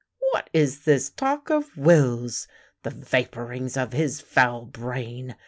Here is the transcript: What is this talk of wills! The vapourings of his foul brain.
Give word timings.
What 0.31 0.49
is 0.51 0.85
this 0.85 1.11
talk 1.11 1.51
of 1.51 1.77
wills! 1.77 2.47
The 2.81 2.89
vapourings 2.89 3.77
of 3.77 3.93
his 3.93 4.19
foul 4.19 4.65
brain. 4.65 5.35